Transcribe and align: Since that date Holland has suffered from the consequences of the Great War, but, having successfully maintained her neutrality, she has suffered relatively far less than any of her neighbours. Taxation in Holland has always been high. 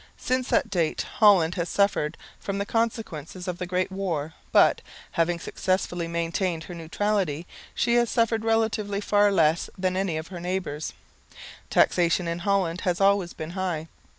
Since 0.17 0.47
that 0.49 0.71
date 0.71 1.03
Holland 1.19 1.53
has 1.53 1.69
suffered 1.69 2.17
from 2.39 2.57
the 2.57 2.65
consequences 2.65 3.47
of 3.47 3.59
the 3.59 3.67
Great 3.67 3.91
War, 3.91 4.33
but, 4.51 4.81
having 5.11 5.37
successfully 5.39 6.07
maintained 6.07 6.63
her 6.63 6.73
neutrality, 6.73 7.45
she 7.75 7.93
has 7.97 8.09
suffered 8.09 8.43
relatively 8.43 8.99
far 8.99 9.31
less 9.31 9.69
than 9.77 9.95
any 9.95 10.17
of 10.17 10.29
her 10.29 10.39
neighbours. 10.39 10.93
Taxation 11.69 12.27
in 12.27 12.39
Holland 12.39 12.81
has 12.81 12.99
always 12.99 13.33
been 13.33 13.51
high. 13.51 13.89